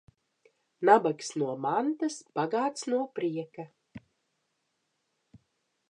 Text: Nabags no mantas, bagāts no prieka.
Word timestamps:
Nabags 0.89 1.29
no 1.41 1.49
mantas, 1.65 2.17
bagāts 2.39 2.89
no 2.95 3.03
prieka. 3.21 3.67